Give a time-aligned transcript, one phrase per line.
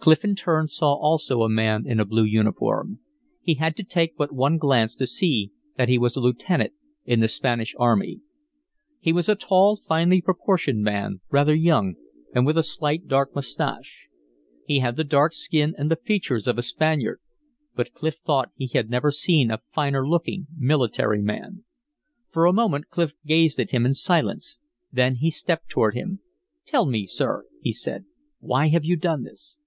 [0.00, 2.98] Clif in turn saw also a man in a blue uniform;
[3.42, 6.72] he had to take but one glance to see that he was a lieutenant
[7.04, 8.22] in the Spanish army.
[9.00, 11.96] He was a tall, finely proportioned man, rather young,
[12.34, 14.06] and with a slight dark mustache.
[14.64, 17.20] He had the dark skin and the features of a Spaniard;
[17.74, 21.64] but Clif thought he had never seen a finer looking military man.
[22.30, 24.58] For a moment Clif gazed at him in silence.
[24.90, 26.20] Then he stepped toward him.
[26.64, 28.06] "Tell me, sir," he said.
[28.40, 29.58] "Why have you done this?"